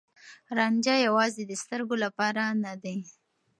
رانجه 0.57 0.95
يوازې 1.07 1.43
د 1.47 1.51
سترګو 1.63 1.95
لپاره 2.03 2.43
نه 2.63 2.73
دی. 2.83 2.97